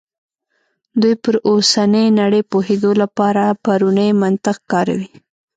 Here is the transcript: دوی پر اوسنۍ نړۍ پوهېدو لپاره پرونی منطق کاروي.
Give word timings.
دوی 1.01 1.13
پر 1.23 1.35
اوسنۍ 1.49 2.07
نړۍ 2.19 2.41
پوهېدو 2.51 2.91
لپاره 3.01 3.43
پرونی 3.63 4.09
منطق 4.21 4.57
کاروي. 4.71 5.09